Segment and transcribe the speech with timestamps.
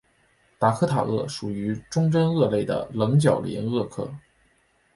[0.57, 4.11] 达科塔鳄属于中真鳄类的棱角鳞鳄科。